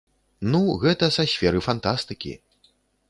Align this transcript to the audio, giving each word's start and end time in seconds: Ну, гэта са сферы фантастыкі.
Ну, 0.53 0.61
гэта 0.83 1.09
са 1.17 1.25
сферы 1.33 1.59
фантастыкі. 1.67 2.33